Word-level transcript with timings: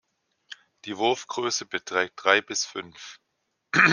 Die 0.85 0.97
Wurfgröße 0.97 1.67
beträgt 1.67 2.23
drei 2.23 2.41
bis 2.41 2.65
fünf. 2.65 3.19